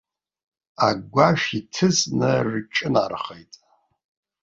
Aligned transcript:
Агәашә 0.87 1.47
иҭыҵны 1.59 2.31
рҿынархеит. 2.49 3.53